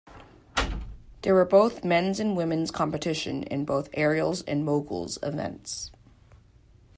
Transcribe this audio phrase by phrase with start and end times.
[1.21, 5.91] There were both men's and women's competition in both "aerials" and "moguls" events.